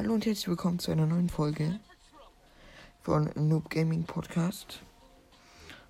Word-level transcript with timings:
Hallo 0.00 0.14
und 0.14 0.24
herzlich 0.24 0.48
willkommen 0.48 0.78
zu 0.78 0.90
einer 0.90 1.04
neuen 1.04 1.28
Folge 1.28 1.78
von 3.02 3.30
Noob 3.34 3.68
Gaming 3.68 4.04
Podcast. 4.04 4.80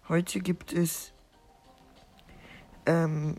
Heute 0.09 0.41
gibt 0.41 0.73
es 0.73 1.13
ähm, 2.87 3.37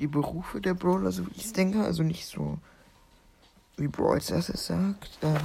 die 0.00 0.08
Berufe 0.08 0.60
der 0.60 0.74
Brawler, 0.74 1.12
so 1.12 1.24
wie 1.24 1.36
ich 1.36 1.44
es 1.44 1.52
denke, 1.52 1.84
also 1.84 2.02
nicht 2.02 2.26
so 2.26 2.58
wie 3.76 3.86
Brawl 3.86 4.20
Stars 4.20 4.48
es 4.48 4.66
sagt. 4.66 5.20
Ähm, 5.22 5.38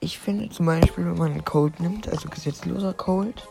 ich 0.00 0.18
finde 0.18 0.50
zum 0.50 0.66
Beispiel, 0.66 1.06
wenn 1.06 1.16
man 1.16 1.32
einen 1.32 1.46
Cold 1.46 1.80
nimmt, 1.80 2.06
also 2.06 2.28
gesetzloser 2.28 2.92
Cold, 2.92 3.48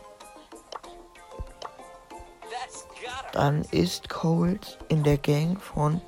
dann 3.32 3.62
ist 3.72 4.08
Cold 4.08 4.78
in 4.88 5.02
der 5.02 5.18
Gang 5.18 5.60
von 5.60 6.00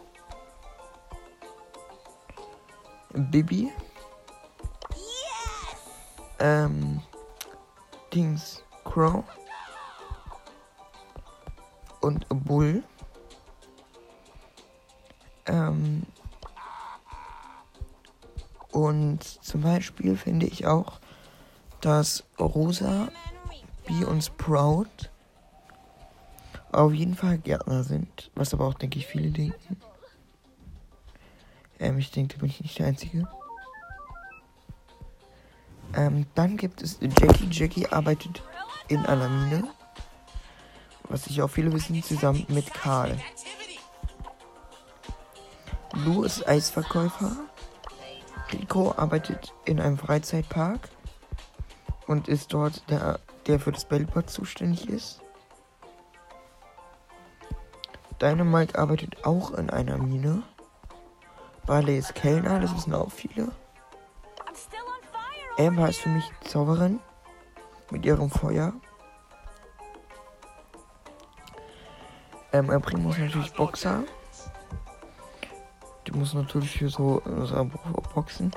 Bibi. 3.14 3.70
Ähm, 6.38 7.02
Dings 8.12 8.62
Crow 8.84 9.24
und 12.00 12.26
Bull. 12.28 12.82
Ähm, 15.46 16.06
und 18.72 19.22
zum 19.22 19.62
Beispiel 19.62 20.16
finde 20.16 20.46
ich 20.46 20.66
auch, 20.66 21.00
dass 21.80 22.24
Rosa, 22.38 23.08
B 23.86 24.04
und 24.04 24.22
Sprout 24.22 24.86
auf 26.72 26.92
jeden 26.92 27.14
Fall 27.16 27.38
Gärtner 27.38 27.82
sind, 27.82 28.30
was 28.34 28.54
aber 28.54 28.66
auch, 28.66 28.74
denke 28.74 28.98
ich, 28.98 29.06
viele 29.06 29.30
denken. 29.30 29.76
Ähm, 31.80 31.98
ich 31.98 32.10
denke, 32.10 32.34
da 32.34 32.40
bin 32.40 32.50
ich 32.50 32.60
nicht 32.60 32.78
der 32.78 32.86
Einzige. 32.86 33.26
Ähm, 35.96 36.26
dann 36.34 36.56
gibt 36.56 36.82
es 36.82 36.98
Jackie. 37.00 37.48
Jackie 37.50 37.86
arbeitet 37.88 38.42
in 38.88 39.04
einer 39.06 39.28
Mine. 39.28 39.64
Was 41.08 41.26
ich 41.26 41.42
auch 41.42 41.50
viele 41.50 41.72
wissen, 41.72 42.00
zusammen 42.02 42.46
mit 42.48 42.72
Karl. 42.72 43.18
Lou 45.92 46.22
ist 46.22 46.46
Eisverkäufer. 46.46 47.32
Rico 48.52 48.92
arbeitet 48.96 49.52
in 49.64 49.80
einem 49.80 49.98
Freizeitpark 49.98 50.88
und 52.06 52.28
ist 52.28 52.52
dort 52.52 52.88
der, 52.90 53.18
der 53.46 53.58
für 53.58 53.72
das 53.72 53.84
Bellboard 53.84 54.30
zuständig 54.30 54.88
ist. 54.88 55.20
Dynamite 58.20 58.78
arbeitet 58.78 59.24
auch 59.24 59.52
in 59.52 59.70
einer 59.70 59.98
Mine. 59.98 60.42
Barley 61.66 61.98
ist 61.98 62.14
Kellner, 62.14 62.60
das 62.60 62.74
wissen 62.74 62.94
auch 62.94 63.10
viele. 63.10 63.52
Amber 65.58 65.88
ist 65.88 66.00
für 66.00 66.08
mich 66.08 66.24
Zauberin 66.48 67.00
mit 67.90 68.04
ihrem 68.04 68.30
Feuer. 68.30 68.72
Ähm, 72.52 72.70
er 72.70 72.80
bringt 72.80 73.02
muss 73.02 73.18
natürlich 73.18 73.52
Boxer. 73.52 74.04
Die 76.06 76.12
muss 76.12 76.34
natürlich 76.34 76.78
für 76.78 76.88
so, 76.88 77.22
so 77.44 77.70
Boxen. 78.14 78.50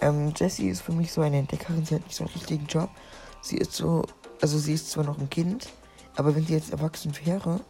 Ähm, 0.00 0.32
Jessie 0.36 0.68
ist 0.68 0.82
für 0.82 0.92
mich 0.92 1.12
so 1.12 1.22
eine 1.22 1.38
Entdeckerin, 1.38 1.84
sie 1.84 1.94
hat 1.94 2.04
nicht 2.04 2.16
so 2.16 2.24
einen 2.24 2.32
richtigen 2.34 2.66
Job. 2.66 2.90
Sie 3.40 3.56
ist 3.56 3.72
so, 3.72 4.04
also 4.42 4.58
sie 4.58 4.74
ist 4.74 4.90
zwar 4.90 5.04
noch 5.04 5.18
ein 5.18 5.30
Kind, 5.30 5.68
aber 6.16 6.34
wenn 6.34 6.44
sie 6.44 6.54
jetzt 6.54 6.72
erwachsen 6.72 7.12
wäre, 7.24 7.60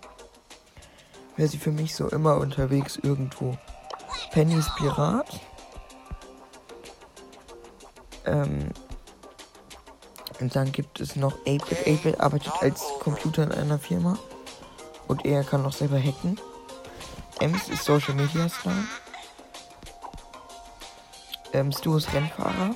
wäre 1.37 1.49
sie 1.49 1.59
für 1.59 1.73
mich 1.73 1.95
so 1.95 2.09
immer 2.09 2.37
unterwegs 2.37 2.97
irgendwo. 3.03 3.57
Penny 4.33 4.55
ist 4.55 4.75
Pirat. 4.77 5.41
Ähm, 8.25 8.71
und 10.41 10.55
dann 10.55 10.73
gibt 10.73 11.01
es 11.01 11.17
noch 11.17 11.39
8-Bit. 11.45 11.87
8-Bit 11.87 12.21
arbeitet 12.21 12.53
als 12.61 12.83
Computer 13.01 13.45
in 13.45 13.53
einer 13.53 13.79
Firma. 13.79 14.19
Und 15.09 15.25
er 15.25 15.45
kann 15.45 15.63
noch 15.63 15.73
selber 15.73 15.99
hacken. 15.99 16.39
Ems 17.41 17.69
ist 17.69 17.85
Social 17.85 18.15
Media 18.15 18.49
Star. 18.49 18.73
Ähm, 21.53 21.71
Stu 21.73 21.97
ist 21.97 22.13
Rennfahrer. 22.13 22.75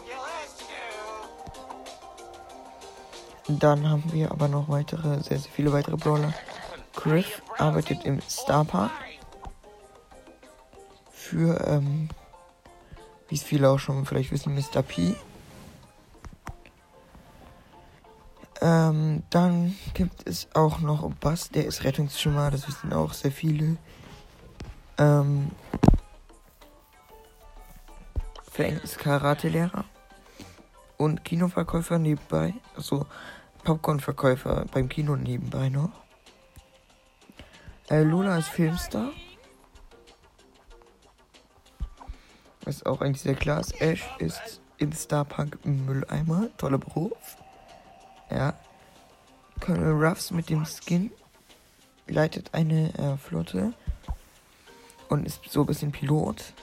Dann 3.48 3.88
haben 3.88 4.12
wir 4.12 4.31
aber 4.31 4.48
noch 4.48 4.69
weitere, 4.69 5.21
sehr, 5.22 5.38
sehr 5.38 5.50
viele 5.50 5.72
weitere 5.72 5.97
Brawler. 5.97 6.32
Griff 7.03 7.43
arbeitet 7.56 8.05
im 8.05 8.21
Star 8.21 8.65
Park. 8.65 8.91
Für, 11.11 11.66
ähm, 11.66 12.11
wie 13.28 13.37
es 13.37 13.43
viele 13.43 13.71
auch 13.71 13.78
schon 13.78 14.05
vielleicht 14.05 14.33
wissen, 14.33 14.55
Mr. 14.55 14.83
P. 14.83 15.15
Ähm, 18.60 19.22
dann 19.31 19.77
gibt 19.94 20.28
es 20.28 20.49
auch 20.55 20.81
noch 20.81 21.10
Bass, 21.15 21.49
der 21.49 21.65
ist 21.65 21.84
Rettungsschimmer, 21.84 22.50
das 22.50 22.69
wissen 22.69 22.93
auch 22.93 23.15
sehr 23.15 23.33
viele. 23.33 23.78
Ähm, 24.99 25.50
Fang 28.50 28.78
ist 28.81 28.99
Karate-Lehrer 28.99 29.87
und 30.99 31.25
Kinoverkäufer 31.25 31.99
nebenbei, 31.99 32.53
also 32.77 33.06
Popcorn-Verkäufer 33.65 34.66
beim 34.71 34.91
Kino 34.91 35.16
nebenbei 35.16 35.71
noch. 35.71 36.09
Äh, 37.91 38.05
Luna 38.05 38.39
ist 38.39 38.49
Filmstar. 38.49 39.11
Was 42.62 42.87
auch 42.87 43.01
eigentlich 43.01 43.21
sehr 43.21 43.34
klar 43.34 43.61
ist. 43.61 43.81
Ash 43.81 44.09
ist 44.19 44.61
in 44.78 44.93
Starpunk 44.93 45.59
Mülleimer. 45.65 46.49
Toller 46.56 46.78
Beruf. 46.78 47.37
Ja. 48.31 48.55
Colonel 49.59 49.93
Ruffs 49.93 50.31
mit 50.31 50.49
dem 50.49 50.65
Skin 50.65 51.11
leitet 52.06 52.55
eine 52.55 52.95
äh, 52.95 53.17
Flotte 53.17 53.75
und 55.09 55.27
ist 55.27 55.41
so 55.51 55.62
ein 55.62 55.67
bisschen 55.67 55.91
Pilot. 55.91 56.55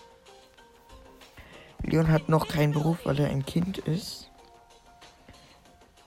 Leon 1.84 2.09
hat 2.09 2.30
noch 2.30 2.48
keinen 2.48 2.72
Beruf, 2.72 3.06
weil 3.06 3.20
er 3.20 3.30
ein 3.30 3.46
Kind 3.46 3.80
ist. 3.80 4.32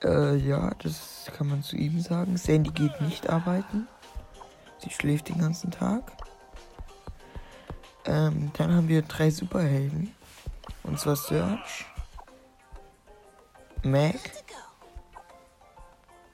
Äh, 0.03 0.37
ja, 0.37 0.73
das 0.83 1.31
kann 1.37 1.49
man 1.49 1.63
zu 1.63 1.77
ihm 1.77 2.01
sagen. 2.01 2.39
Sandy 2.39 2.71
geht 2.71 3.03
nicht 3.03 3.29
arbeiten. 3.29 3.87
Sie 4.83 4.91
schläft 4.91 5.29
den 5.29 5.39
ganzen 5.39 5.71
Tag. 5.71 6.13
Ähm, 8.07 8.51
dann 8.57 8.75
haben 8.75 8.89
wir 8.89 9.03
drei 9.03 9.31
Superhelden. 9.31 10.15
Und 10.83 10.99
zwar 10.99 11.17
Search, 11.17 11.85
Mac 13.83 14.17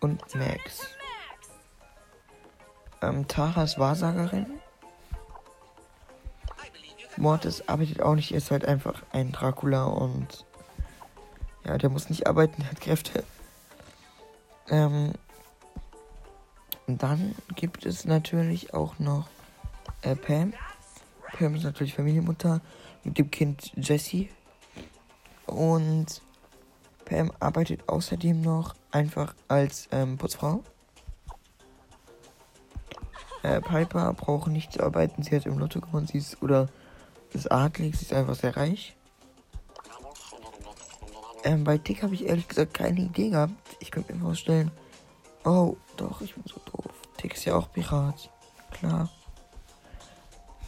und 0.01 0.23
Max. 0.35 0.87
Ähm, 3.03 3.27
Tara 3.29 3.65
ist 3.65 3.79
Wahrsagerin. 3.79 4.47
Mortis 7.17 7.67
arbeitet 7.69 8.03
auch 8.03 8.15
nicht, 8.15 8.33
er 8.33 8.39
ist 8.39 8.51
halt 8.51 8.67
einfach 8.67 9.03
ein 9.13 9.33
Dracula 9.33 9.85
und 9.85 10.45
ja, 11.65 11.79
der 11.79 11.89
muss 11.89 12.11
nicht 12.11 12.27
arbeiten, 12.27 12.61
der 12.61 12.71
hat 12.71 12.81
Kräfte. 12.81 13.25
Ähm, 14.69 15.13
dann 16.87 17.35
gibt 17.55 17.85
es 17.85 18.05
natürlich 18.05 18.73
auch 18.75 18.99
noch 18.99 19.29
äh, 20.03 20.15
Pam. 20.15 20.53
Pam 21.33 21.55
ist 21.55 21.65
natürlich 21.65 21.95
Familienmutter 21.95 22.61
mit 23.03 23.19
dem 23.19 23.31
Kind 23.31 23.73
Jessie. 23.77 24.31
Und 25.47 26.23
Pam 27.05 27.33
arbeitet 27.41 27.89
außerdem 27.89 28.41
noch 28.41 28.75
einfach 28.91 29.35
als 29.49 29.89
ähm, 29.91 30.17
Putzfrau. 30.17 30.63
Äh, 33.43 33.61
Piper 33.61 34.13
braucht 34.15 34.49
nicht 34.49 34.73
zu 34.73 34.83
arbeiten, 34.83 35.23
sie 35.23 35.37
hat 35.37 35.47
im 35.47 35.59
Lotto 35.59 35.81
gewonnen, 35.81 36.07
sie 36.07 36.19
ist 36.19 36.43
oder 36.43 36.69
ist 37.33 37.51
adlig, 37.53 37.97
sie 37.97 38.07
ist 38.07 38.13
einfach 38.13 38.35
sehr 38.35 38.57
reich. 38.57 38.97
Ähm, 41.45 41.63
bei 41.63 41.79
Tick 41.79 42.03
habe 42.03 42.15
ich 42.15 42.27
ehrlich 42.27 42.49
gesagt 42.49 42.75
keine 42.75 43.01
Idee 43.01 43.31
gehabt. 43.31 43.55
Ich 43.79 43.93
könnte 43.93 44.13
mir 44.15 44.21
vorstellen, 44.21 44.73
oh, 45.47 45.77
doch, 45.97 46.21
ich 46.21 46.35
bin 46.35 46.45
so 46.47 46.61
doof. 46.71 46.93
Tick 47.17 47.35
ist 47.35 47.45
ja 47.45 47.55
auch 47.55 47.73
Pirat. 47.73 48.31
Klar. 48.71 49.09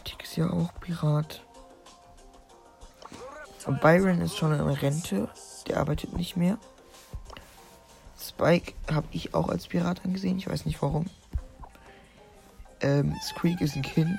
Tick 0.05 0.23
ist 0.23 0.37
ja 0.37 0.49
auch 0.49 0.73
Pirat. 0.81 1.43
Und 3.67 3.81
Byron 3.83 4.23
ist 4.23 4.39
schon 4.39 4.55
in 4.55 4.61
Rente. 4.61 5.29
Der 5.67 5.79
arbeitet 5.79 6.15
nicht 6.15 6.37
mehr. 6.37 6.59
Spike 8.19 8.73
habe 8.91 9.07
ich 9.11 9.35
auch 9.35 9.49
als 9.49 9.67
Pirat 9.67 10.05
angesehen. 10.05 10.39
Ich 10.39 10.49
weiß 10.49 10.65
nicht 10.65 10.81
warum. 10.81 11.07
Ähm, 12.81 13.15
Squeak 13.23 13.61
ist 13.61 13.77
ein 13.77 13.83
Kind. 13.83 14.19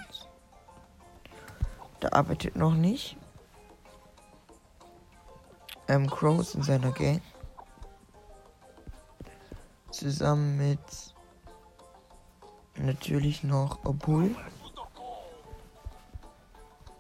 Der 2.01 2.13
arbeitet 2.13 2.56
noch 2.56 2.73
nicht. 2.73 3.17
Ähm, 5.88 6.09
Crow 6.09 6.39
ist 6.39 6.53
in 6.53 6.63
seiner 6.63 6.91
Gang. 6.91 7.21
Zusammen 9.91 10.57
mit 10.57 10.80
natürlich 12.77 13.44
noch 13.44 13.77
Bull. 13.80 14.36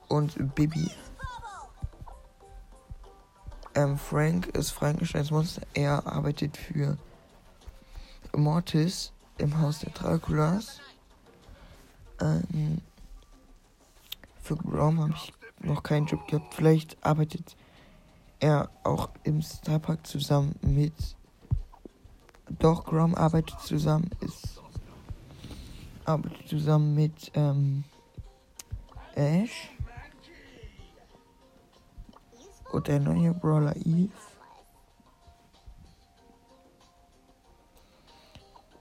und 0.09 0.55
Bibi. 0.55 0.91
Ähm, 3.75 3.97
Frank 3.97 4.47
ist 4.47 4.71
Frankensteins 4.71 5.31
Monster. 5.31 5.61
Er 5.73 6.05
arbeitet 6.05 6.57
für 6.57 6.97
Mortis 8.35 9.13
im 9.37 9.59
Haus 9.61 9.79
der 9.79 9.91
Draculas. 9.91 10.81
Ähm, 12.19 12.81
für 14.41 14.57
Grom 14.57 14.99
habe 14.99 15.13
ich 15.15 15.33
noch 15.59 15.83
keinen 15.83 16.07
Job 16.07 16.27
gehabt. 16.27 16.53
Vielleicht 16.53 16.97
arbeitet 17.05 17.55
er 18.39 18.69
auch 18.83 19.09
im 19.23 19.41
Starpark 19.41 20.05
zusammen 20.05 20.55
mit. 20.61 21.15
Doch, 22.57 22.85
Grom 22.85 23.13
arbeitet 23.15 23.59
zusammen, 23.61 24.09
ist. 24.21 24.61
arbeitet 26.05 26.47
zusammen 26.47 26.95
mit 26.95 27.31
ähm, 27.35 27.83
Ash. 29.15 29.69
Und 32.71 32.87
der 32.87 32.99
neue 32.99 33.33
Brawler 33.33 33.75
Eve. 33.75 34.09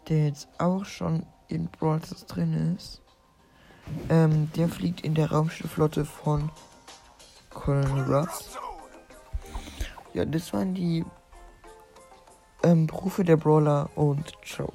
Der 0.09 0.27
jetzt 0.27 0.49
auch 0.59 0.85
schon 0.85 1.27
in 1.49 1.69
Brawl 1.69 2.01
drin 2.29 2.75
ist. 2.77 3.03
Ähm, 4.09 4.51
der 4.53 4.69
fliegt 4.69 5.03
in 5.03 5.15
der 5.15 5.31
Raumschiffflotte 5.31 6.05
von 6.05 6.51
Colonel 7.51 8.15
Ruffs. 8.15 8.57
Ja, 10.13 10.25
das 10.25 10.53
waren 10.53 10.75
die 10.75 11.05
ähm, 12.69 12.87
Berufe 12.87 13.25
der 13.25 13.37
Brawler 13.37 13.89
und 13.95 14.33
ciao. 14.45 14.73